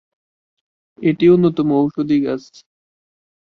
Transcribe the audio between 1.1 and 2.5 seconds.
অন্যতম ঔষধি গাছ।